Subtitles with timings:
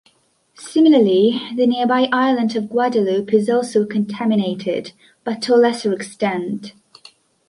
[0.55, 4.93] Similarly, the nearby island of Guadeloupe is also contaminated,
[5.23, 6.73] but to a lesser extent.